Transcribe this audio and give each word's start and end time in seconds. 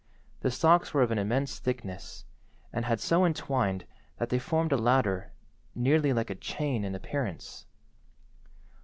The 0.39 0.49
stalks 0.49 0.95
were 0.95 1.03
of 1.03 1.11
an 1.11 1.19
immense 1.19 1.59
thickness, 1.59 2.25
and 2.73 2.85
had 2.85 2.99
so 2.99 3.23
entwined 3.23 3.85
that 4.17 4.29
they 4.29 4.39
formed 4.39 4.71
a 4.71 4.75
ladder 4.75 5.31
nearly 5.75 6.11
like 6.11 6.31
a 6.31 6.35
chain 6.41 6.83
in 6.83 6.95
appearance. 6.95 7.67